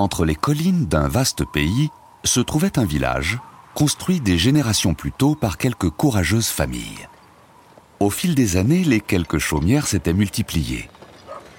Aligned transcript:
entre 0.00 0.24
les 0.24 0.34
collines 0.34 0.86
d'un 0.86 1.08
vaste 1.08 1.44
pays, 1.44 1.90
se 2.24 2.40
trouvait 2.40 2.78
un 2.78 2.84
village, 2.84 3.38
construit 3.74 4.20
des 4.20 4.38
générations 4.38 4.94
plus 4.94 5.12
tôt 5.12 5.34
par 5.34 5.58
quelques 5.58 5.90
courageuses 5.90 6.48
familles. 6.48 7.08
Au 8.00 8.10
fil 8.10 8.34
des 8.34 8.56
années, 8.56 8.84
les 8.84 9.00
quelques 9.00 9.38
chaumières 9.38 9.86
s'étaient 9.86 10.12
multipliées. 10.12 10.88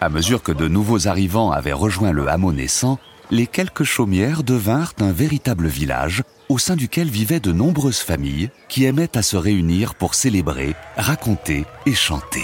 À 0.02 0.10
mesure 0.10 0.42
que 0.42 0.52
de 0.52 0.68
nouveaux 0.68 1.08
arrivants 1.08 1.52
avaient 1.52 1.72
rejoint 1.72 2.12
le 2.12 2.28
hameau 2.28 2.52
naissant, 2.52 2.98
les 3.30 3.48
quelques 3.48 3.84
chaumières 3.84 4.44
devinrent 4.44 4.94
un 5.00 5.12
véritable 5.12 5.68
village 5.68 6.24
au 6.50 6.58
sein 6.58 6.76
duquel 6.76 7.10
vivaient 7.10 7.40
de 7.40 7.54
nombreuses 7.54 8.00
familles 8.00 8.50
qui 8.68 8.84
aimaient 8.84 9.16
à 9.18 9.22
se 9.22 9.38
réunir 9.38 9.96
pour 9.96 10.16
célébrer, 10.16 10.76
raconter 10.98 11.66
et 11.86 11.94
chanter. 11.94 12.44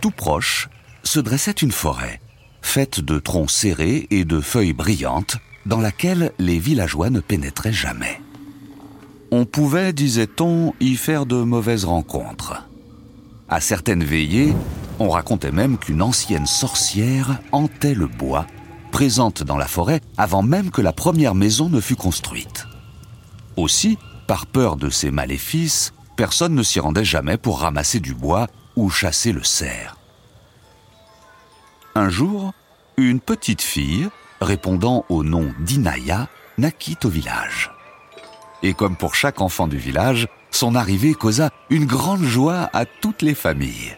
Tout 0.00 0.10
proche 0.10 0.68
se 1.04 1.20
dressait 1.20 1.52
une 1.52 1.72
forêt, 1.72 2.20
faite 2.68 3.00
de 3.00 3.18
troncs 3.18 3.50
serrés 3.50 4.06
et 4.10 4.26
de 4.26 4.42
feuilles 4.42 4.74
brillantes, 4.74 5.38
dans 5.64 5.80
laquelle 5.80 6.32
les 6.38 6.58
villageois 6.58 7.08
ne 7.08 7.20
pénétraient 7.20 7.72
jamais. 7.72 8.20
On 9.30 9.46
pouvait, 9.46 9.94
disait-on, 9.94 10.74
y 10.78 10.94
faire 10.96 11.24
de 11.24 11.36
mauvaises 11.36 11.86
rencontres. 11.86 12.68
À 13.48 13.62
certaines 13.62 14.04
veillées, 14.04 14.54
on 14.98 15.08
racontait 15.08 15.50
même 15.50 15.78
qu'une 15.78 16.02
ancienne 16.02 16.46
sorcière 16.46 17.40
hantait 17.52 17.94
le 17.94 18.06
bois, 18.06 18.46
présente 18.92 19.42
dans 19.42 19.56
la 19.56 19.66
forêt 19.66 20.02
avant 20.18 20.42
même 20.42 20.70
que 20.70 20.82
la 20.82 20.92
première 20.92 21.34
maison 21.34 21.70
ne 21.70 21.80
fût 21.80 21.96
construite. 21.96 22.66
Aussi, 23.56 23.96
par 24.26 24.44
peur 24.46 24.76
de 24.76 24.90
ces 24.90 25.10
maléfices, 25.10 25.94
personne 26.16 26.54
ne 26.54 26.62
s'y 26.62 26.80
rendait 26.80 27.04
jamais 27.04 27.38
pour 27.38 27.60
ramasser 27.60 27.98
du 27.98 28.12
bois 28.14 28.46
ou 28.76 28.90
chasser 28.90 29.32
le 29.32 29.42
cerf. 29.42 29.97
Un 31.98 32.10
jour, 32.10 32.52
une 32.96 33.18
petite 33.18 33.60
fille, 33.60 34.08
répondant 34.40 35.04
au 35.08 35.24
nom 35.24 35.52
d'Inaya, 35.58 36.28
naquit 36.56 36.96
au 37.02 37.08
village. 37.08 37.72
Et 38.62 38.72
comme 38.72 38.94
pour 38.94 39.16
chaque 39.16 39.40
enfant 39.40 39.66
du 39.66 39.78
village, 39.78 40.28
son 40.52 40.76
arrivée 40.76 41.14
causa 41.14 41.50
une 41.70 41.86
grande 41.86 42.22
joie 42.22 42.70
à 42.72 42.84
toutes 42.84 43.22
les 43.22 43.34
familles. 43.34 43.96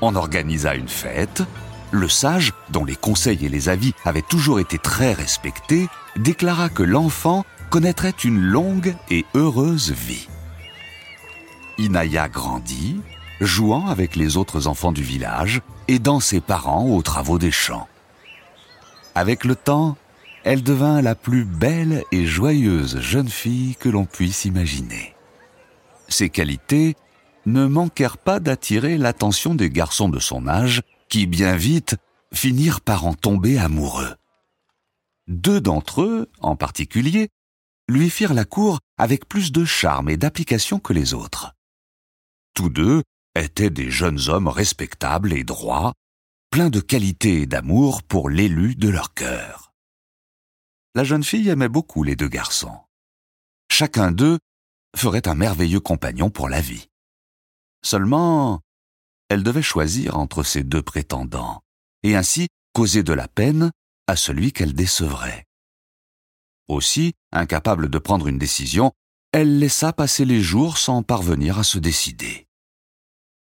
On 0.00 0.14
organisa 0.14 0.76
une 0.76 0.86
fête. 0.86 1.42
Le 1.90 2.08
sage, 2.08 2.52
dont 2.70 2.84
les 2.84 2.94
conseils 2.94 3.44
et 3.44 3.48
les 3.48 3.68
avis 3.68 3.94
avaient 4.04 4.22
toujours 4.22 4.60
été 4.60 4.78
très 4.78 5.12
respectés, 5.12 5.88
déclara 6.14 6.68
que 6.68 6.84
l'enfant 6.84 7.44
connaîtrait 7.68 8.14
une 8.22 8.38
longue 8.38 8.94
et 9.10 9.24
heureuse 9.34 9.90
vie. 9.90 10.28
Inaya 11.78 12.28
grandit, 12.28 13.00
jouant 13.40 13.88
avec 13.88 14.14
les 14.14 14.36
autres 14.36 14.68
enfants 14.68 14.92
du 14.92 15.02
village, 15.02 15.62
aidant 15.88 16.20
ses 16.20 16.40
parents 16.40 16.86
aux 16.86 17.02
travaux 17.02 17.38
des 17.38 17.50
champs. 17.50 17.88
Avec 19.14 19.44
le 19.44 19.54
temps, 19.54 19.96
elle 20.44 20.62
devint 20.62 21.00
la 21.00 21.14
plus 21.14 21.44
belle 21.44 22.04
et 22.12 22.26
joyeuse 22.26 23.00
jeune 23.00 23.28
fille 23.28 23.76
que 23.76 23.88
l'on 23.88 24.04
puisse 24.04 24.44
imaginer. 24.44 25.14
Ses 26.08 26.28
qualités 26.28 26.96
ne 27.46 27.66
manquèrent 27.66 28.18
pas 28.18 28.40
d'attirer 28.40 28.98
l'attention 28.98 29.54
des 29.54 29.70
garçons 29.70 30.08
de 30.08 30.18
son 30.18 30.46
âge 30.48 30.82
qui, 31.08 31.26
bien 31.26 31.56
vite, 31.56 31.96
finirent 32.32 32.80
par 32.80 33.06
en 33.06 33.14
tomber 33.14 33.58
amoureux. 33.58 34.14
Deux 35.28 35.60
d'entre 35.60 36.02
eux, 36.02 36.30
en 36.40 36.56
particulier, 36.56 37.28
lui 37.88 38.10
firent 38.10 38.34
la 38.34 38.44
cour 38.44 38.80
avec 38.98 39.28
plus 39.28 39.52
de 39.52 39.64
charme 39.64 40.08
et 40.08 40.16
d'application 40.16 40.78
que 40.78 40.92
les 40.92 41.14
autres. 41.14 41.54
Tous 42.54 42.68
deux 42.68 43.02
étaient 43.34 43.70
des 43.70 43.90
jeunes 43.90 44.28
hommes 44.28 44.48
respectables 44.48 45.32
et 45.32 45.44
droits, 45.44 45.94
pleins 46.50 46.70
de 46.70 46.80
qualité 46.80 47.42
et 47.42 47.46
d'amour 47.46 48.02
pour 48.02 48.30
l'élu 48.30 48.76
de 48.76 48.88
leur 48.88 49.14
cœur. 49.14 49.72
La 50.94 51.02
jeune 51.04 51.24
fille 51.24 51.48
aimait 51.48 51.68
beaucoup 51.68 52.04
les 52.04 52.14
deux 52.14 52.28
garçons. 52.28 52.78
Chacun 53.70 54.12
d'eux 54.12 54.38
ferait 54.96 55.26
un 55.26 55.34
merveilleux 55.34 55.80
compagnon 55.80 56.30
pour 56.30 56.48
la 56.48 56.60
vie. 56.60 56.86
Seulement, 57.84 58.60
elle 59.28 59.42
devait 59.42 59.62
choisir 59.62 60.16
entre 60.16 60.42
ces 60.44 60.62
deux 60.62 60.82
prétendants, 60.82 61.60
et 62.04 62.14
ainsi 62.14 62.46
causer 62.72 63.02
de 63.02 63.12
la 63.12 63.26
peine 63.26 63.72
à 64.06 64.16
celui 64.16 64.52
qu'elle 64.52 64.74
décevrait. 64.74 65.44
Aussi, 66.68 67.14
incapable 67.32 67.88
de 67.88 67.98
prendre 67.98 68.28
une 68.28 68.38
décision, 68.38 68.92
elle 69.32 69.58
laissa 69.58 69.92
passer 69.92 70.24
les 70.24 70.40
jours 70.40 70.78
sans 70.78 71.02
parvenir 71.02 71.58
à 71.58 71.64
se 71.64 71.78
décider. 71.78 72.43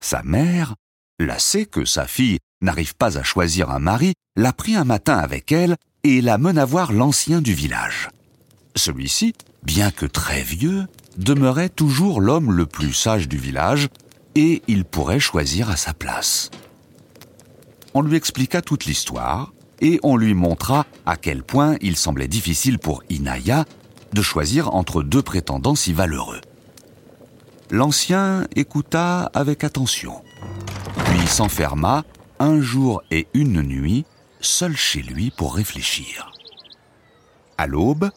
Sa 0.01 0.23
mère, 0.23 0.75
lassée 1.19 1.65
que 1.65 1.85
sa 1.85 2.07
fille 2.07 2.39
n'arrive 2.61 2.95
pas 2.95 3.17
à 3.17 3.23
choisir 3.23 3.69
un 3.71 3.79
mari, 3.79 4.13
la 4.35 4.53
prit 4.53 4.75
un 4.75 4.83
matin 4.83 5.17
avec 5.17 5.51
elle 5.51 5.75
et 6.03 6.21
la 6.21 6.37
mena 6.37 6.65
voir 6.65 6.93
l'ancien 6.93 7.41
du 7.41 7.53
village. 7.53 8.09
Celui-ci, 8.75 9.33
bien 9.63 9.91
que 9.91 10.05
très 10.05 10.43
vieux, 10.43 10.85
demeurait 11.17 11.69
toujours 11.69 12.21
l'homme 12.21 12.51
le 12.51 12.65
plus 12.65 12.93
sage 12.93 13.27
du 13.27 13.37
village 13.37 13.87
et 14.35 14.61
il 14.67 14.85
pourrait 14.85 15.19
choisir 15.19 15.69
à 15.69 15.75
sa 15.75 15.93
place. 15.93 16.51
On 17.93 18.01
lui 18.01 18.15
expliqua 18.15 18.61
toute 18.61 18.85
l'histoire 18.85 19.51
et 19.81 19.99
on 20.03 20.17
lui 20.17 20.33
montra 20.33 20.85
à 21.05 21.17
quel 21.17 21.43
point 21.43 21.75
il 21.81 21.97
semblait 21.97 22.27
difficile 22.27 22.77
pour 22.77 23.03
Inaya 23.09 23.65
de 24.13 24.21
choisir 24.21 24.73
entre 24.73 25.03
deux 25.03 25.21
prétendants 25.21 25.75
si 25.75 25.93
valeureux. 25.93 26.41
L'ancien 27.69 28.47
écouta 28.55 29.29
avec 29.33 29.65
attention, 29.65 30.23
puis 31.05 31.27
s'enferma 31.27 32.05
un 32.39 32.61
jour 32.61 33.03
et 33.11 33.27
une 33.33 33.61
nuit 33.61 34.05
seul 34.39 34.77
chez 34.77 35.01
lui 35.01 35.31
pour 35.31 35.55
réfléchir. 35.55 36.31
À 37.57 37.67
l'aube, 37.67 38.09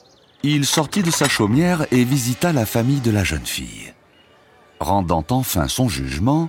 il 0.45 0.65
sortit 0.65 1.03
de 1.03 1.11
sa 1.11 1.29
chaumière 1.29 1.85
et 1.91 2.05
visita 2.05 2.53
la 2.53 2.65
famille 2.65 3.01
de 3.01 3.11
la 3.11 3.25
jeune 3.25 3.45
fille. 3.45 3.93
Rendant 4.79 5.27
enfin 5.31 5.67
son 5.67 5.89
jugement, 5.89 6.49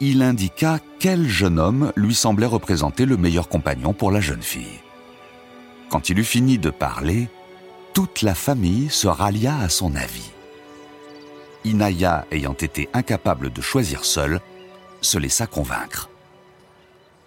il 0.00 0.22
indiqua 0.22 0.78
quel 0.98 1.28
jeune 1.28 1.58
homme 1.58 1.92
lui 1.94 2.14
semblait 2.14 2.46
représenter 2.46 3.04
le 3.04 3.18
meilleur 3.18 3.50
compagnon 3.50 3.92
pour 3.92 4.10
la 4.10 4.20
jeune 4.20 4.42
fille. 4.42 4.80
Quand 5.90 6.08
il 6.08 6.18
eut 6.18 6.24
fini 6.24 6.56
de 6.56 6.70
parler, 6.70 7.28
toute 7.92 8.22
la 8.22 8.34
famille 8.34 8.88
se 8.88 9.08
rallia 9.08 9.58
à 9.58 9.68
son 9.68 9.94
avis. 9.94 10.30
Inaya, 11.64 12.26
ayant 12.30 12.54
été 12.54 12.88
incapable 12.94 13.52
de 13.52 13.60
choisir 13.60 14.04
seule, 14.04 14.40
se 15.00 15.18
laissa 15.18 15.46
convaincre. 15.46 16.08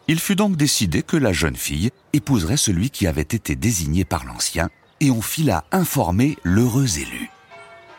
Il 0.08 0.20
fut 0.20 0.36
donc 0.36 0.56
décidé 0.58 1.02
que 1.02 1.18
la 1.18 1.32
jeune 1.32 1.56
fille 1.56 1.92
épouserait 2.12 2.58
celui 2.58 2.90
qui 2.90 3.08
avait 3.08 3.22
été 3.22 3.56
désigné 3.56 4.04
par 4.04 4.26
l'ancien, 4.26 4.70
et 5.00 5.12
on 5.12 5.22
fila 5.22 5.64
informer 5.72 6.38
l'heureux 6.44 7.00
élu. 7.00 7.30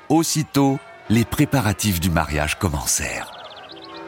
Aussitôt, 0.08 0.78
les 1.08 1.24
préparatifs 1.24 2.00
du 2.00 2.10
mariage 2.10 2.58
commencèrent. 2.58 3.32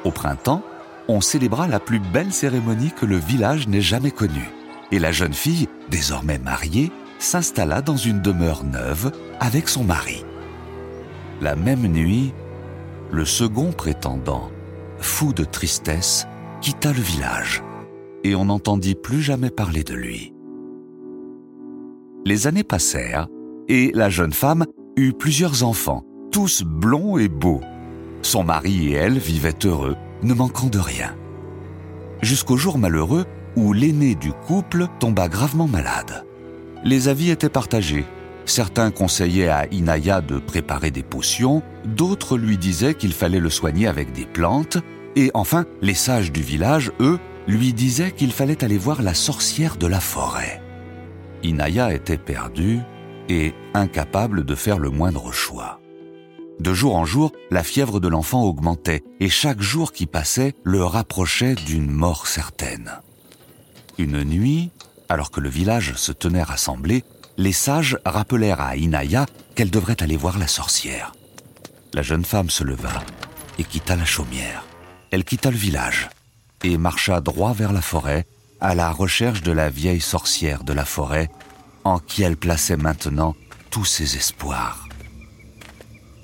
Au 0.04 0.10
printemps, 0.10 0.62
on 1.08 1.20
célébra 1.20 1.68
la 1.68 1.80
plus 1.80 2.00
belle 2.00 2.32
cérémonie 2.32 2.92
que 2.92 3.06
le 3.06 3.16
village 3.16 3.68
n'ait 3.68 3.80
jamais 3.80 4.10
connue, 4.10 4.50
et 4.92 4.98
la 4.98 5.12
jeune 5.12 5.34
fille, 5.34 5.68
désormais 5.90 6.38
mariée, 6.38 6.92
s'installa 7.18 7.80
dans 7.80 7.96
une 7.96 8.20
demeure 8.20 8.64
neuve 8.64 9.12
avec 9.40 9.68
son 9.68 9.84
mari. 9.84 10.24
La 11.40 11.56
même 11.56 11.86
nuit, 11.86 12.32
le 13.10 13.24
second 13.24 13.72
prétendant, 13.72 14.50
fou 14.98 15.32
de 15.32 15.44
tristesse, 15.44 16.26
quitta 16.60 16.92
le 16.92 17.00
village 17.00 17.62
et 18.24 18.34
on 18.34 18.46
n'entendit 18.46 18.94
plus 18.94 19.22
jamais 19.22 19.50
parler 19.50 19.84
de 19.84 19.94
lui. 19.94 20.32
Les 22.24 22.46
années 22.46 22.64
passèrent 22.64 23.28
et 23.68 23.92
la 23.94 24.10
jeune 24.10 24.32
femme 24.32 24.64
eut 24.96 25.12
plusieurs 25.12 25.62
enfants, 25.62 26.04
tous 26.32 26.64
blonds 26.64 27.18
et 27.18 27.28
beaux. 27.28 27.60
Son 28.22 28.42
mari 28.42 28.88
et 28.88 28.94
elle 28.94 29.18
vivaient 29.18 29.54
heureux, 29.64 29.94
ne 30.22 30.34
manquant 30.34 30.66
de 30.66 30.78
rien. 30.78 31.14
Jusqu'au 32.22 32.56
jour 32.56 32.78
malheureux 32.78 33.26
où 33.56 33.72
l'aîné 33.72 34.14
du 34.14 34.32
couple 34.32 34.86
tomba 34.98 35.28
gravement 35.28 35.68
malade. 35.68 36.24
Les 36.82 37.08
avis 37.08 37.30
étaient 37.30 37.48
partagés. 37.48 38.04
Certains 38.46 38.92
conseillaient 38.92 39.48
à 39.48 39.66
Inaya 39.72 40.20
de 40.20 40.38
préparer 40.38 40.92
des 40.92 41.02
potions, 41.02 41.62
d'autres 41.84 42.38
lui 42.38 42.56
disaient 42.56 42.94
qu'il 42.94 43.12
fallait 43.12 43.40
le 43.40 43.50
soigner 43.50 43.88
avec 43.88 44.12
des 44.12 44.24
plantes, 44.24 44.78
et 45.16 45.30
enfin, 45.34 45.66
les 45.82 45.94
sages 45.94 46.30
du 46.30 46.42
village, 46.42 46.92
eux, 47.00 47.18
lui 47.48 47.72
disaient 47.72 48.12
qu'il 48.12 48.32
fallait 48.32 48.64
aller 48.64 48.78
voir 48.78 49.02
la 49.02 49.14
sorcière 49.14 49.76
de 49.76 49.86
la 49.86 50.00
forêt. 50.00 50.62
Inaya 51.42 51.92
était 51.92 52.18
perdue 52.18 52.80
et 53.28 53.52
incapable 53.74 54.44
de 54.44 54.54
faire 54.54 54.78
le 54.78 54.90
moindre 54.90 55.32
choix. 55.32 55.80
De 56.60 56.72
jour 56.72 56.96
en 56.96 57.04
jour, 57.04 57.32
la 57.50 57.62
fièvre 57.62 58.00
de 58.00 58.08
l'enfant 58.08 58.44
augmentait 58.44 59.04
et 59.20 59.28
chaque 59.28 59.60
jour 59.60 59.92
qui 59.92 60.06
passait 60.06 60.54
le 60.64 60.84
rapprochait 60.84 61.54
d'une 61.54 61.90
mort 61.90 62.26
certaine. 62.26 62.92
Une 63.98 64.22
nuit, 64.22 64.70
alors 65.08 65.30
que 65.30 65.40
le 65.40 65.48
village 65.48 65.94
se 65.94 66.12
tenait 66.12 66.42
rassemblé, 66.42 67.04
les 67.38 67.52
sages 67.52 67.98
rappelèrent 68.04 68.60
à 68.60 68.76
Inaya 68.76 69.26
qu'elle 69.54 69.70
devrait 69.70 70.02
aller 70.02 70.16
voir 70.16 70.38
la 70.38 70.48
sorcière. 70.48 71.12
La 71.92 72.02
jeune 72.02 72.24
femme 72.24 72.50
se 72.50 72.64
leva 72.64 73.02
et 73.58 73.64
quitta 73.64 73.96
la 73.96 74.04
chaumière. 74.04 74.64
Elle 75.10 75.24
quitta 75.24 75.50
le 75.50 75.56
village 75.56 76.08
et 76.64 76.78
marcha 76.78 77.20
droit 77.20 77.52
vers 77.52 77.72
la 77.72 77.82
forêt, 77.82 78.26
à 78.60 78.74
la 78.74 78.90
recherche 78.90 79.42
de 79.42 79.52
la 79.52 79.70
vieille 79.70 80.00
sorcière 80.00 80.64
de 80.64 80.72
la 80.72 80.84
forêt, 80.84 81.30
en 81.84 81.98
qui 81.98 82.22
elle 82.22 82.36
plaçait 82.36 82.76
maintenant 82.76 83.34
tous 83.70 83.84
ses 83.84 84.16
espoirs. 84.16 84.88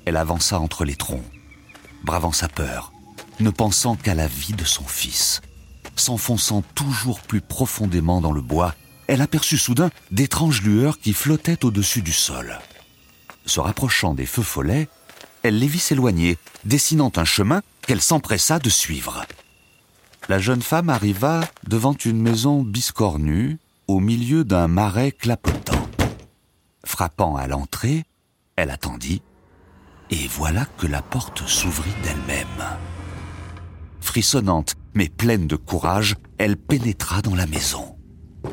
Elle 0.05 0.17
avança 0.17 0.59
entre 0.59 0.85
les 0.85 0.97
troncs, 0.97 1.23
bravant 2.03 2.33
sa 2.33 2.49
peur, 2.49 2.93
ne 3.39 3.51
pensant 3.51 3.95
qu'à 3.95 4.15
la 4.15 4.27
vie 4.27 4.55
de 4.55 4.65
son 4.65 4.85
fils. 4.85 5.41
S'enfonçant 5.95 6.63
toujours 6.75 7.21
plus 7.21 7.41
profondément 7.41 8.21
dans 8.21 8.33
le 8.33 8.41
bois, 8.41 8.75
elle 9.07 9.23
aperçut 9.23 9.59
soudain 9.59 9.91
d'étranges 10.11 10.63
lueurs 10.63 10.99
qui 10.99 11.13
flottaient 11.13 11.65
au-dessus 11.65 12.03
du 12.03 12.13
sol. 12.13 12.59
Se 13.47 13.61
rapprochant 13.61 14.15
des 14.15 14.27
feux 14.27 14.43
follets, 14.43 14.89
elle 15.43 15.59
les 15.59 15.67
vit 15.67 15.79
s'éloigner, 15.79 16.39
dessinant 16.65 17.13
un 17.17 17.25
chemin 17.25 17.63
qu'elle 17.83 18.01
s'empressa 18.01 18.59
de 18.59 18.71
suivre. 18.71 19.25
La 20.29 20.39
jeune 20.39 20.63
femme 20.63 20.89
arriva 20.89 21.41
devant 21.67 21.95
une 22.05 22.21
maison 22.21 22.63
biscornue, 22.63 23.59
au 23.89 23.99
milieu 23.99 24.45
d'un 24.45 24.69
marais 24.69 25.11
clapotant. 25.11 25.89
Frappant 26.85 27.37
à 27.37 27.49
l'entrée, 27.49 28.05
elle 28.57 28.71
attendit, 28.71 29.23
et 30.11 30.29
voilà 30.29 30.67
que 30.79 30.87
la 30.87 31.03
porte 31.03 31.47
s'ouvrit 31.49 31.95
d'elle-même. 32.05 32.47
Frissonnante, 34.01 34.75
mais 34.95 35.09
pleine 35.09 35.47
de 35.47 35.57
courage, 35.57 36.17
elle 36.39 36.57
pénétra 36.57 37.23
dans 37.23 37.35
la 37.35 37.47
maison. 37.47 37.92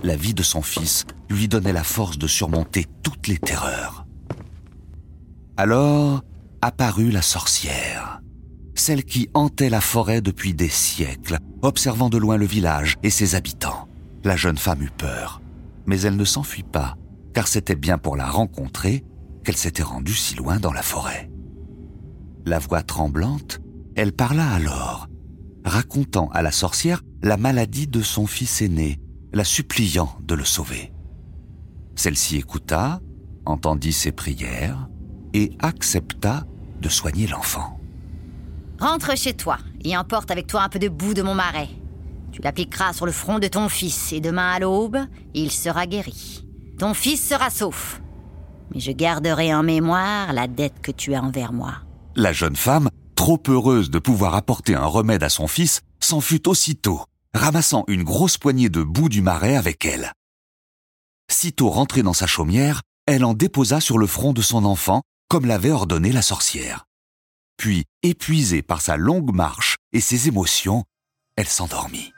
La 0.04 0.16
vie 0.16 0.34
de 0.34 0.44
son 0.44 0.62
fils 0.62 1.06
lui 1.30 1.48
donnait 1.48 1.74
la 1.74 1.84
force 1.84 2.18
de 2.18 2.28
surmonter 2.28 2.86
toutes 3.04 3.28
les 3.28 3.38
terreurs. 3.38 4.06
Alors 5.58 6.24
apparut 6.62 7.12
la 7.12 7.22
sorcière, 7.22 8.22
celle 8.76 9.04
qui 9.04 9.30
hantait 9.34 9.70
la 9.70 9.82
forêt 9.82 10.22
depuis 10.22 10.54
des 10.54 10.70
siècles, 10.70 11.38
observant 11.62 12.10
de 12.10 12.18
loin 12.18 12.38
le 12.38 12.46
village 12.46 12.96
et 13.04 13.10
ses 13.10 13.36
habitants. 13.36 13.88
La 14.24 14.36
jeune 14.36 14.58
femme 14.58 14.82
eut 14.82 14.92
peur, 14.98 15.42
mais 15.86 16.02
elle 16.02 16.16
ne 16.16 16.26
s'enfuit 16.26 16.64
pas, 16.64 16.96
car 17.34 17.48
c'était 17.48 17.76
bien 17.76 17.98
pour 17.98 18.16
la 18.16 18.30
rencontrer 18.30 19.04
qu'elle 19.44 19.58
s'était 19.58 19.84
rendue 19.84 20.16
si 20.16 20.36
loin 20.36 20.60
dans 20.60 20.74
la 20.74 20.82
forêt. 20.82 21.30
La 22.46 22.60
voix 22.60 22.82
tremblante, 22.82 23.60
elle 23.96 24.14
parla 24.14 24.50
alors, 24.50 25.08
racontant 25.66 26.30
à 26.30 26.42
la 26.42 26.52
sorcière 26.52 27.02
la 27.22 27.38
maladie 27.38 27.88
de 27.88 28.02
son 28.02 28.28
fils 28.28 28.62
aîné, 28.62 29.00
la 29.34 29.44
suppliant 29.44 30.16
de 30.22 30.36
le 30.36 30.46
sauver. 30.46 30.92
Celle-ci 31.96 32.38
écouta, 32.38 33.02
entendit 33.46 33.94
ses 33.94 34.12
prières 34.12 34.88
et 35.34 35.52
accepta 35.60 36.46
de 36.82 36.90
soigner 36.90 37.28
l'enfant. 37.28 37.80
Rentre 38.80 39.18
chez 39.18 39.34
toi 39.34 39.58
et 39.84 39.98
emporte 39.98 40.32
avec 40.32 40.48
toi 40.48 40.64
un 40.64 40.70
peu 40.70 40.80
de 40.80 40.88
boue 40.88 41.14
de 41.14 41.22
mon 41.22 41.36
marais. 41.36 41.70
Tu 42.32 42.42
l'appliqueras 42.42 42.94
sur 42.94 43.06
le 43.06 43.12
front 43.12 43.40
de 43.40 43.48
ton 43.48 43.70
fils 43.70 44.14
et 44.14 44.22
demain 44.22 44.52
à 44.52 44.60
l'aube, 44.60 44.98
il 45.34 45.52
sera 45.52 45.86
guéri. 45.88 46.46
Ton 46.78 46.94
fils 46.94 47.28
sera 47.28 47.50
sauf. 47.50 48.02
Mais 48.74 48.80
je 48.80 48.92
garderai 48.92 49.54
en 49.54 49.64
mémoire 49.64 50.32
la 50.32 50.48
dette 50.48 50.80
que 50.82 50.92
tu 50.92 51.16
as 51.16 51.22
envers 51.22 51.52
moi. 51.52 51.74
La 52.16 52.32
jeune 52.32 52.56
femme, 52.56 52.90
trop 53.16 53.42
heureuse 53.48 53.90
de 53.90 54.00
pouvoir 54.00 54.36
apporter 54.36 54.76
un 54.76 54.86
remède 54.86 55.24
à 55.24 55.30
son 55.30 55.48
fils, 55.48 55.82
s'en 56.00 56.22
fut 56.22 56.48
aussitôt, 56.48 57.02
ramassant 57.34 57.84
une 57.88 58.04
grosse 58.04 58.38
poignée 58.38 58.70
de 58.70 58.84
boue 58.84 59.10
du 59.10 59.22
marais 59.22 59.56
avec 59.56 59.86
elle. 59.86 60.14
Sitôt 61.30 61.70
rentrée 61.70 62.04
dans 62.04 62.14
sa 62.14 62.28
chaumière, 62.28 62.82
elle 63.06 63.24
en 63.24 63.34
déposa 63.34 63.82
sur 63.82 63.98
le 63.98 64.08
front 64.08 64.34
de 64.34 64.42
son 64.42 64.66
enfant, 64.66 65.04
comme 65.30 65.46
l'avait 65.46 65.72
ordonné 65.72 66.12
la 66.12 66.22
sorcière. 66.22 66.86
Puis, 67.58 67.86
épuisée 68.04 68.62
par 68.62 68.82
sa 68.82 68.98
longue 68.98 69.34
marche 69.34 69.76
et 69.94 70.02
ses 70.02 70.28
émotions, 70.28 70.86
elle 71.36 71.48
s'endormit. 71.48 72.14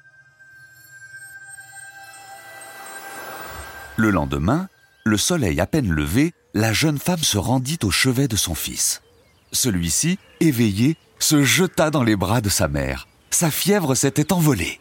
Le 3.97 4.11
lendemain, 4.11 4.67
le 5.03 5.17
soleil 5.17 5.59
à 5.59 5.67
peine 5.67 5.91
levé, 5.91 6.33
la 6.53 6.73
jeune 6.73 6.99
femme 6.99 7.23
se 7.23 7.37
rendit 7.37 7.79
au 7.83 7.91
chevet 7.91 8.27
de 8.27 8.35
son 8.35 8.55
fils. 8.55 9.01
Celui-ci, 9.51 10.19
éveillé, 10.39 10.95
se 11.19 11.43
jeta 11.43 11.89
dans 11.89 12.03
les 12.03 12.15
bras 12.15 12.41
de 12.41 12.49
sa 12.49 12.67
mère. 12.67 13.07
Sa 13.29 13.51
fièvre 13.51 13.95
s'était 13.95 14.33
envolée. 14.33 14.79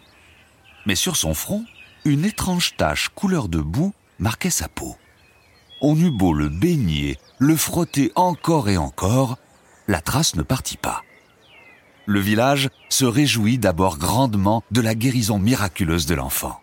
Mais 0.86 0.94
sur 0.94 1.16
son 1.16 1.34
front, 1.34 1.64
une 2.04 2.24
étrange 2.24 2.76
tache 2.76 3.10
couleur 3.10 3.48
de 3.48 3.60
boue 3.60 3.92
marquait 4.18 4.50
sa 4.50 4.68
peau. 4.68 4.96
On 5.80 5.96
eut 5.96 6.10
beau 6.10 6.32
le 6.32 6.48
baigner, 6.48 7.18
le 7.38 7.56
frotter 7.56 8.12
encore 8.14 8.68
et 8.68 8.76
encore, 8.76 9.38
la 9.88 10.00
trace 10.00 10.36
ne 10.36 10.42
partit 10.42 10.76
pas. 10.76 11.02
Le 12.06 12.20
village 12.20 12.70
se 12.88 13.04
réjouit 13.04 13.58
d'abord 13.58 13.98
grandement 13.98 14.62
de 14.70 14.80
la 14.80 14.94
guérison 14.94 15.38
miraculeuse 15.38 16.06
de 16.06 16.14
l'enfant. 16.14 16.60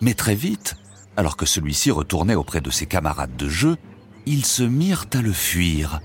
Mais 0.00 0.14
très 0.14 0.34
vite, 0.34 0.76
alors 1.16 1.36
que 1.36 1.46
celui-ci 1.46 1.90
retournait 1.90 2.34
auprès 2.34 2.60
de 2.60 2.70
ses 2.70 2.86
camarades 2.86 3.36
de 3.36 3.48
jeu, 3.48 3.76
ils 4.26 4.44
se 4.44 4.62
mirent 4.62 5.06
à 5.12 5.20
le 5.20 5.32
fuir, 5.32 6.00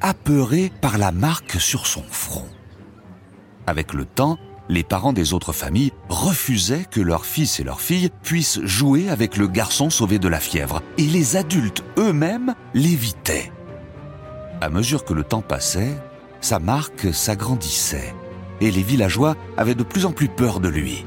apeurés 0.00 0.72
par 0.80 0.98
la 0.98 1.12
marque 1.12 1.60
sur 1.60 1.86
son 1.86 2.02
front. 2.02 2.48
Avec 3.66 3.92
le 3.92 4.04
temps, 4.04 4.38
les 4.68 4.84
parents 4.84 5.12
des 5.12 5.32
autres 5.32 5.52
familles 5.52 5.92
refusaient 6.08 6.86
que 6.90 7.00
leurs 7.00 7.26
fils 7.26 7.60
et 7.60 7.64
leurs 7.64 7.80
filles 7.80 8.10
puissent 8.22 8.60
jouer 8.62 9.08
avec 9.08 9.36
le 9.36 9.48
garçon 9.48 9.90
sauvé 9.90 10.18
de 10.18 10.28
la 10.28 10.40
fièvre, 10.40 10.82
et 10.98 11.06
les 11.06 11.36
adultes 11.36 11.84
eux-mêmes 11.98 12.54
l'évitaient. 12.74 13.52
À 14.60 14.68
mesure 14.68 15.04
que 15.04 15.14
le 15.14 15.24
temps 15.24 15.42
passait, 15.42 15.96
sa 16.40 16.58
marque 16.58 17.12
s'agrandissait, 17.12 18.14
et 18.60 18.70
les 18.70 18.82
villageois 18.82 19.36
avaient 19.56 19.74
de 19.74 19.82
plus 19.82 20.06
en 20.06 20.12
plus 20.12 20.28
peur 20.28 20.60
de 20.60 20.68
lui. 20.68 21.04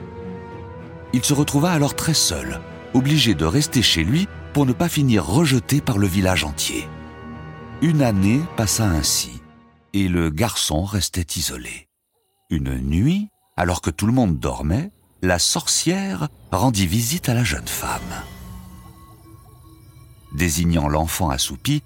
Il 1.13 1.23
se 1.23 1.33
retrouva 1.33 1.71
alors 1.71 1.95
très 1.95 2.13
seul, 2.13 2.59
obligé 2.93 3.33
de 3.33 3.45
rester 3.45 3.81
chez 3.81 4.03
lui 4.03 4.27
pour 4.53 4.65
ne 4.65 4.73
pas 4.73 4.89
finir 4.89 5.25
rejeté 5.25 5.81
par 5.81 5.97
le 5.97 6.07
village 6.07 6.43
entier. 6.43 6.87
Une 7.81 8.01
année 8.01 8.41
passa 8.57 8.85
ainsi, 8.85 9.41
et 9.93 10.07
le 10.07 10.29
garçon 10.29 10.83
restait 10.83 11.27
isolé. 11.37 11.87
Une 12.49 12.77
nuit, 12.79 13.29
alors 13.57 13.81
que 13.81 13.89
tout 13.89 14.05
le 14.05 14.13
monde 14.13 14.39
dormait, 14.39 14.91
la 15.21 15.39
sorcière 15.39 16.27
rendit 16.51 16.87
visite 16.87 17.29
à 17.29 17.33
la 17.33 17.43
jeune 17.43 17.67
femme. 17.67 18.01
Désignant 20.33 20.89
l'enfant 20.89 21.29
assoupi, 21.29 21.81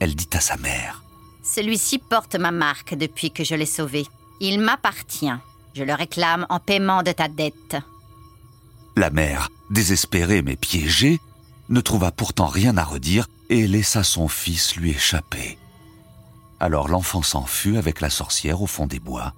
elle 0.00 0.14
dit 0.14 0.30
à 0.32 0.40
sa 0.40 0.56
mère 0.56 1.02
Celui-ci 1.42 1.98
porte 1.98 2.36
ma 2.36 2.52
marque 2.52 2.94
depuis 2.94 3.32
que 3.32 3.42
je 3.42 3.54
l'ai 3.54 3.66
sauvé. 3.66 4.06
Il 4.40 4.60
m'appartient. 4.60 5.34
Je 5.74 5.82
le 5.82 5.94
réclame 5.94 6.46
en 6.48 6.60
paiement 6.60 7.02
de 7.02 7.10
ta 7.10 7.28
dette. 7.28 7.76
La 8.96 9.10
mère, 9.10 9.48
désespérée 9.70 10.42
mais 10.42 10.56
piégée, 10.56 11.20
ne 11.68 11.80
trouva 11.80 12.12
pourtant 12.12 12.46
rien 12.46 12.76
à 12.76 12.84
redire 12.84 13.26
et 13.50 13.66
laissa 13.66 14.04
son 14.04 14.28
fils 14.28 14.76
lui 14.76 14.90
échapper. 14.90 15.58
Alors 16.60 16.88
l'enfant 16.88 17.22
s'enfuit 17.22 17.76
avec 17.76 18.00
la 18.00 18.10
sorcière 18.10 18.62
au 18.62 18.66
fond 18.66 18.86
des 18.86 18.98
bois, 19.00 19.34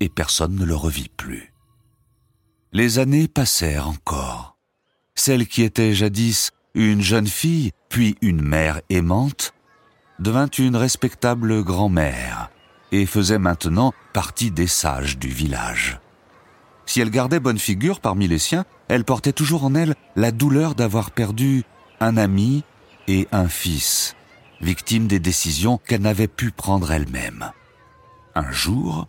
et 0.00 0.08
personne 0.08 0.54
ne 0.54 0.64
le 0.64 0.74
revit 0.74 1.08
plus. 1.08 1.52
Les 2.72 2.98
années 2.98 3.28
passèrent 3.28 3.88
encore. 3.88 4.56
Celle 5.14 5.46
qui 5.46 5.62
était 5.62 5.94
jadis 5.94 6.50
une 6.74 7.02
jeune 7.02 7.26
fille, 7.26 7.72
puis 7.88 8.16
une 8.20 8.42
mère 8.42 8.80
aimante, 8.88 9.52
devint 10.18 10.48
une 10.58 10.76
respectable 10.76 11.64
grand-mère 11.64 12.50
et 12.92 13.06
faisait 13.06 13.38
maintenant 13.38 13.92
partie 14.12 14.50
des 14.50 14.66
sages 14.66 15.18
du 15.18 15.28
village. 15.28 15.98
Si 16.86 17.00
elle 17.00 17.10
gardait 17.10 17.40
bonne 17.40 17.58
figure 17.58 18.00
parmi 18.00 18.28
les 18.28 18.38
siens, 18.38 18.64
elle 18.88 19.04
portait 19.04 19.32
toujours 19.32 19.64
en 19.64 19.74
elle 19.74 19.94
la 20.16 20.30
douleur 20.30 20.74
d'avoir 20.74 21.10
perdu 21.10 21.64
un 22.00 22.16
ami 22.16 22.64
et 23.08 23.28
un 23.32 23.48
fils, 23.48 24.16
victime 24.60 25.06
des 25.06 25.20
décisions 25.20 25.78
qu'elle 25.78 26.02
n'avait 26.02 26.28
pu 26.28 26.50
prendre 26.50 26.90
elle-même. 26.90 27.50
Un 28.34 28.50
jour, 28.50 29.06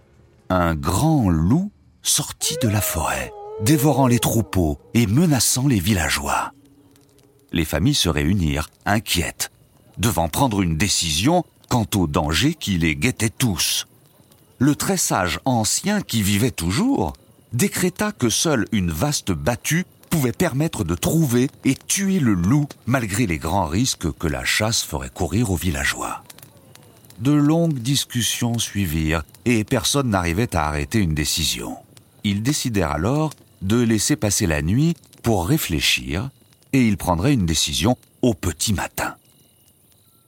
un 0.50 0.74
grand 0.74 1.30
loup 1.30 1.72
sortit 2.02 2.58
de 2.62 2.68
la 2.68 2.82
forêt, 2.82 3.32
dévorant 3.62 4.08
les 4.08 4.20
troupeaux 4.20 4.80
et 4.96 5.06
menaçant 5.06 5.68
les 5.68 5.80
villageois. 5.80 6.54
Les 7.52 7.66
familles 7.66 7.96
se 7.96 8.10
réunirent, 8.10 8.70
inquiètes, 8.86 9.52
devant 9.98 10.28
prendre 10.28 10.62
une 10.62 10.78
décision 10.78 11.44
quant 11.70 11.86
au 11.96 12.08
danger 12.08 12.56
qui 12.56 12.80
les 12.80 12.96
guettait 12.96 13.30
tous. 13.30 13.86
Le 14.58 14.76
très 14.76 14.98
sage 14.98 15.40
ancien 15.46 16.02
qui 16.02 16.24
vivait 16.24 16.52
toujours 16.52 17.14
décréta 17.54 18.12
que 18.12 18.30
seule 18.30 18.66
une 18.72 18.92
vaste 18.92 19.32
battue 19.32 19.86
pouvait 20.10 20.32
permettre 20.32 20.84
de 20.84 20.96
trouver 20.96 21.50
et 21.64 21.76
tuer 21.76 22.20
le 22.20 22.34
loup 22.34 22.68
malgré 22.88 23.28
les 23.28 23.38
grands 23.38 23.68
risques 23.68 24.12
que 24.14 24.28
la 24.28 24.44
chasse 24.44 24.82
ferait 24.82 25.10
courir 25.10 25.52
aux 25.52 25.56
villageois. 25.56 26.24
De 27.20 27.32
longues 27.32 27.80
discussions 27.80 28.60
suivirent 28.60 29.24
et 29.44 29.66
personne 29.66 30.10
n'arrivait 30.10 30.56
à 30.56 30.68
arrêter 30.68 31.00
une 31.00 31.14
décision. 31.14 31.76
Ils 32.24 32.42
décidèrent 32.42 32.92
alors 32.92 33.34
de 33.62 33.78
laisser 33.78 34.16
passer 34.16 34.48
la 34.48 34.62
nuit 34.62 34.96
pour 35.22 35.48
réfléchir 35.48 36.30
et 36.72 36.88
ils 36.88 36.96
prendraient 36.96 37.34
une 37.34 37.46
décision 37.46 37.98
au 38.22 38.34
petit 38.34 38.74
matin. 38.74 39.16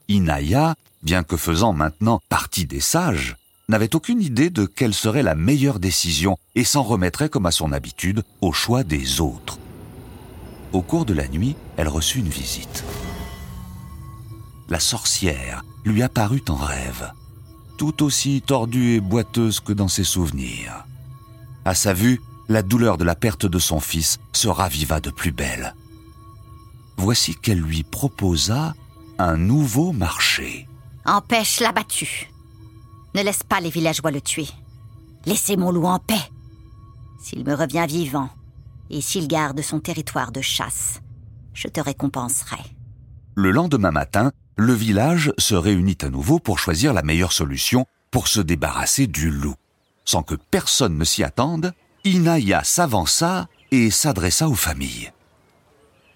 Inaya, 0.08 0.74
bien 1.02 1.22
que 1.22 1.38
faisant 1.38 1.72
maintenant 1.72 2.20
partie 2.28 2.66
des 2.66 2.80
sages, 2.80 3.36
n'avait 3.70 3.94
aucune 3.94 4.20
idée 4.20 4.50
de 4.50 4.66
quelle 4.66 4.92
serait 4.92 5.22
la 5.22 5.34
meilleure 5.34 5.78
décision 5.78 6.36
et 6.54 6.64
s'en 6.64 6.82
remettrait 6.82 7.30
comme 7.30 7.46
à 7.46 7.52
son 7.52 7.72
habitude 7.72 8.22
au 8.42 8.52
choix 8.52 8.84
des 8.84 9.22
autres. 9.22 9.58
Au 10.74 10.82
cours 10.82 11.06
de 11.06 11.14
la 11.14 11.28
nuit, 11.28 11.56
elle 11.78 11.88
reçut 11.88 12.18
une 12.18 12.28
visite. 12.28 12.84
la 14.68 14.80
sorcière, 14.80 15.64
lui 15.84 16.02
apparut 16.02 16.44
en 16.48 16.56
rêve, 16.56 17.12
tout 17.78 18.02
aussi 18.02 18.42
tordue 18.42 18.94
et 18.94 19.00
boiteuse 19.00 19.60
que 19.60 19.72
dans 19.72 19.88
ses 19.88 20.04
souvenirs. 20.04 20.86
À 21.64 21.74
sa 21.74 21.92
vue, 21.92 22.20
la 22.48 22.62
douleur 22.62 22.98
de 22.98 23.04
la 23.04 23.14
perte 23.14 23.46
de 23.46 23.58
son 23.58 23.80
fils 23.80 24.18
se 24.32 24.48
raviva 24.48 25.00
de 25.00 25.10
plus 25.10 25.32
belle. 25.32 25.74
Voici 26.96 27.34
qu'elle 27.34 27.60
lui 27.60 27.82
proposa 27.82 28.74
un 29.18 29.36
nouveau 29.36 29.92
marché. 29.92 30.68
Empêche 31.04 31.60
l'abattu. 31.60 32.30
Ne 33.14 33.22
laisse 33.22 33.42
pas 33.42 33.60
les 33.60 33.70
villageois 33.70 34.10
le 34.10 34.20
tuer. 34.20 34.48
Laissez 35.26 35.56
mon 35.56 35.70
loup 35.70 35.86
en 35.86 35.98
paix. 35.98 36.30
S'il 37.20 37.44
me 37.44 37.54
revient 37.54 37.86
vivant, 37.88 38.30
et 38.90 39.00
s'il 39.00 39.28
garde 39.28 39.60
son 39.62 39.80
territoire 39.80 40.32
de 40.32 40.40
chasse, 40.40 41.00
je 41.54 41.68
te 41.68 41.80
récompenserai. 41.80 42.58
Le 43.34 43.50
lendemain 43.50 43.90
matin, 43.90 44.32
le 44.56 44.74
village 44.74 45.32
se 45.38 45.54
réunit 45.54 45.98
à 46.02 46.08
nouveau 46.08 46.38
pour 46.38 46.58
choisir 46.58 46.92
la 46.92 47.02
meilleure 47.02 47.32
solution 47.32 47.86
pour 48.10 48.28
se 48.28 48.40
débarrasser 48.40 49.06
du 49.06 49.30
loup. 49.30 49.54
Sans 50.04 50.22
que 50.22 50.34
personne 50.34 50.98
ne 50.98 51.04
s'y 51.04 51.24
attende, 51.24 51.72
Inaya 52.04 52.64
s'avança 52.64 53.48
et 53.70 53.90
s'adressa 53.90 54.48
aux 54.48 54.54
familles. 54.54 55.12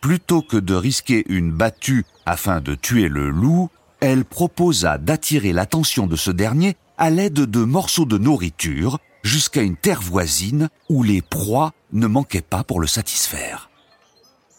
Plutôt 0.01 0.43
que 0.43 0.57
de 0.57 0.75
risquer 0.75 1.25
une 1.29 1.51
battue 1.51 2.05
afin 2.27 2.61
de 2.61 2.75
tuer 2.75 3.09
le 3.09 3.31
loup, 3.31 3.71
elle 4.01 4.25
proposa 4.25 4.99
d'attirer 4.99 5.53
l'attention 5.53 6.07
de 6.07 6.17
ce 6.17 6.31
dernier 6.31 6.77
à 6.99 7.11
l'aide 7.11 7.35
de 7.35 7.65
morceaux 7.65 8.05
de 8.05 8.19
nourriture 8.19 8.99
jusqu'à 9.23 9.63
une 9.63 9.77
terre 9.77 10.03
voisine 10.03 10.69
où 10.89 11.03
les 11.03 11.23
proies 11.23 11.73
ne 11.93 12.07
manquaient 12.07 12.43
pas 12.43 12.63
pour 12.63 12.81
le 12.81 12.87
satisfaire. 12.87 13.71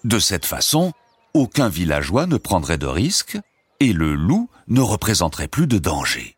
De 0.04 0.20
cette 0.20 0.46
façon, 0.46 0.94
aucun 1.34 1.70
villageois 1.70 2.26
ne 2.26 2.38
prendrait 2.38 2.78
de 2.78 2.88
risques 2.88 3.38
et 3.80 3.94
le 3.94 4.16
loup 4.16 4.50
ne 4.68 4.82
représenterait 4.82 5.48
plus 5.48 5.68
de 5.68 5.78
danger. 5.78 6.36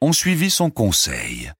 On 0.00 0.12
suivit 0.12 0.50
son 0.50 0.70
conseil 0.70 1.52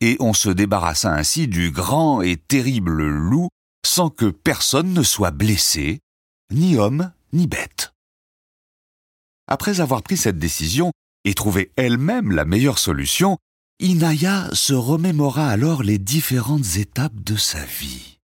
et 0.00 0.16
on 0.20 0.32
se 0.32 0.50
débarrassa 0.50 1.12
ainsi 1.12 1.48
du 1.48 1.70
grand 1.70 2.20
et 2.20 2.36
terrible 2.36 3.06
loup 3.06 3.48
sans 3.86 4.10
que 4.10 4.26
personne 4.26 4.92
ne 4.92 5.02
soit 5.02 5.30
blessé, 5.30 6.00
ni 6.50 6.76
homme 6.76 7.12
ni 7.32 7.46
bête. 7.46 7.92
Après 9.46 9.80
avoir 9.80 10.02
pris 10.02 10.16
cette 10.16 10.38
décision 10.38 10.92
et 11.24 11.34
trouvé 11.34 11.72
elle-même 11.76 12.32
la 12.32 12.44
meilleure 12.44 12.78
solution, 12.78 13.38
Inaya 13.80 14.48
se 14.52 14.72
remémora 14.72 15.48
alors 15.48 15.82
les 15.82 15.98
différentes 15.98 16.76
étapes 16.76 17.20
de 17.22 17.36
sa 17.36 17.64
vie. 17.64 18.18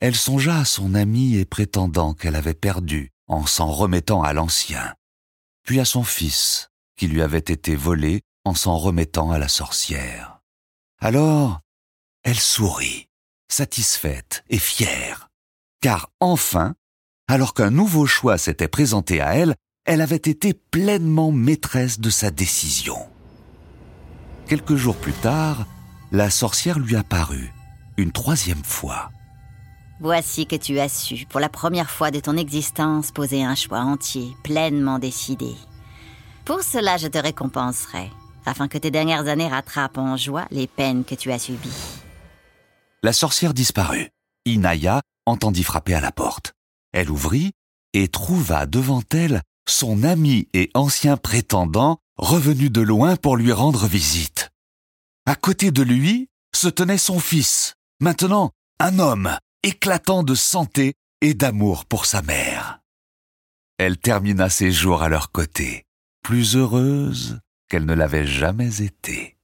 Elle 0.00 0.16
songea 0.16 0.58
à 0.58 0.64
son 0.64 0.94
ami 0.94 1.36
et 1.36 1.44
prétendant 1.44 2.14
qu'elle 2.14 2.36
avait 2.36 2.54
perdu 2.54 3.10
en 3.28 3.46
s'en 3.46 3.70
remettant 3.70 4.22
à 4.22 4.32
l'ancien, 4.32 4.94
puis 5.64 5.80
à 5.80 5.84
son 5.84 6.04
fils 6.04 6.70
qui 6.96 7.06
lui 7.06 7.22
avait 7.22 7.38
été 7.38 7.74
volé 7.74 8.22
en 8.44 8.54
s'en 8.54 8.76
remettant 8.76 9.30
à 9.30 9.38
la 9.38 9.48
sorcière. 9.48 10.40
Alors, 11.00 11.60
elle 12.22 12.38
sourit, 12.38 13.08
satisfaite 13.48 14.44
et 14.48 14.58
fière, 14.58 15.28
car 15.80 16.10
enfin, 16.20 16.74
alors 17.28 17.54
qu'un 17.54 17.70
nouveau 17.70 18.06
choix 18.06 18.38
s'était 18.38 18.68
présenté 18.68 19.20
à 19.20 19.34
elle, 19.34 19.54
elle 19.84 20.00
avait 20.00 20.16
été 20.16 20.54
pleinement 20.54 21.32
maîtresse 21.32 21.98
de 21.98 22.10
sa 22.10 22.30
décision. 22.30 22.98
Quelques 24.46 24.76
jours 24.76 24.96
plus 24.96 25.12
tard, 25.12 25.66
la 26.12 26.30
sorcière 26.30 26.78
lui 26.78 26.94
apparut, 26.94 27.52
une 27.96 28.12
troisième 28.12 28.62
fois. 28.62 29.10
Voici 30.04 30.48
que 30.48 30.56
tu 30.56 30.80
as 30.80 30.88
su, 30.88 31.26
pour 31.26 31.38
la 31.38 31.48
première 31.48 31.88
fois 31.88 32.10
de 32.10 32.18
ton 32.18 32.36
existence, 32.36 33.12
poser 33.12 33.44
un 33.44 33.54
choix 33.54 33.82
entier, 33.82 34.36
pleinement 34.42 34.98
décidé. 34.98 35.54
Pour 36.44 36.64
cela, 36.64 36.96
je 36.96 37.06
te 37.06 37.18
récompenserai, 37.18 38.10
afin 38.44 38.66
que 38.66 38.78
tes 38.78 38.90
dernières 38.90 39.28
années 39.28 39.46
rattrapent 39.46 39.98
en 39.98 40.16
joie 40.16 40.48
les 40.50 40.66
peines 40.66 41.04
que 41.04 41.14
tu 41.14 41.30
as 41.30 41.38
subies. 41.38 41.70
La 43.04 43.12
sorcière 43.12 43.54
disparut. 43.54 44.10
Inaya 44.44 45.02
entendit 45.24 45.62
frapper 45.62 45.94
à 45.94 46.00
la 46.00 46.10
porte. 46.10 46.52
Elle 46.92 47.08
ouvrit 47.08 47.52
et 47.92 48.08
trouva 48.08 48.66
devant 48.66 49.04
elle 49.12 49.40
son 49.68 50.02
ami 50.02 50.48
et 50.52 50.68
ancien 50.74 51.16
prétendant 51.16 51.98
revenu 52.16 52.70
de 52.70 52.80
loin 52.80 53.14
pour 53.14 53.36
lui 53.36 53.52
rendre 53.52 53.86
visite. 53.86 54.50
À 55.26 55.36
côté 55.36 55.70
de 55.70 55.84
lui 55.84 56.28
se 56.56 56.66
tenait 56.66 56.98
son 56.98 57.20
fils, 57.20 57.76
maintenant 58.00 58.50
un 58.80 58.98
homme 58.98 59.38
éclatant 59.62 60.22
de 60.22 60.34
santé 60.34 60.94
et 61.20 61.34
d'amour 61.34 61.86
pour 61.86 62.06
sa 62.06 62.20
mère. 62.22 62.80
Elle 63.78 63.98
termina 63.98 64.48
ses 64.48 64.72
jours 64.72 65.02
à 65.02 65.08
leur 65.08 65.30
côté, 65.30 65.84
plus 66.22 66.56
heureuse 66.56 67.40
qu'elle 67.68 67.86
ne 67.86 67.94
l'avait 67.94 68.26
jamais 68.26 68.82
été. 68.82 69.36